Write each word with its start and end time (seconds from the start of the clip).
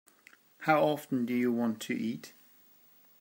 How 0.61 0.83
often 0.83 1.27
do 1.27 1.33
you 1.35 1.51
want 1.51 1.79
to 1.81 1.93
eat? 1.93 2.33